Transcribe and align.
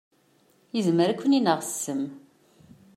Izmer 0.79 1.07
ad 1.09 1.17
ken-ineɣ 1.19 1.59
ssem. 1.67 2.01